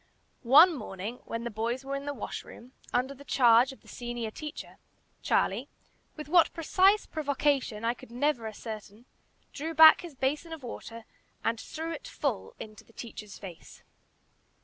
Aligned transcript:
One 0.49 0.73
morning, 0.73 1.17
when 1.25 1.43
the 1.43 1.51
boys 1.51 1.85
were 1.85 1.95
in 1.95 2.05
the 2.07 2.13
washroom, 2.15 2.71
under 2.91 3.13
the 3.13 3.23
charge 3.23 3.71
of 3.71 3.81
the 3.81 3.87
senior 3.87 4.31
teacher, 4.31 4.79
Charlie, 5.21 5.69
with 6.15 6.27
what 6.27 6.51
precise 6.53 7.05
provocation 7.05 7.85
I 7.85 7.93
could 7.93 8.09
never 8.09 8.47
ascertain, 8.47 9.05
drew 9.53 9.75
back 9.75 10.01
his 10.01 10.15
basin 10.15 10.53
of 10.53 10.63
water 10.63 11.05
and 11.43 11.59
threw 11.61 11.91
it 11.91 12.07
full 12.07 12.55
into 12.59 12.83
the 12.83 12.93
teacher's 12.93 13.37
face. 13.37 13.83